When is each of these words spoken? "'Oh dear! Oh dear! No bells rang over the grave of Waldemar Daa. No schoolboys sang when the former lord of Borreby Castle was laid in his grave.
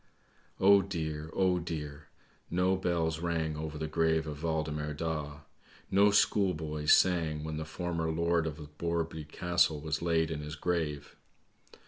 "'Oh 0.59 0.81
dear! 0.81 1.29
Oh 1.33 1.59
dear! 1.59 2.07
No 2.49 2.75
bells 2.75 3.19
rang 3.19 3.55
over 3.55 3.77
the 3.77 3.85
grave 3.85 4.25
of 4.25 4.41
Waldemar 4.41 4.95
Daa. 4.95 5.41
No 5.91 6.09
schoolboys 6.09 6.91
sang 6.91 7.43
when 7.43 7.57
the 7.57 7.65
former 7.65 8.09
lord 8.09 8.47
of 8.47 8.57
Borreby 8.79 9.25
Castle 9.25 9.79
was 9.79 10.01
laid 10.01 10.31
in 10.31 10.39
his 10.41 10.55
grave. 10.55 11.15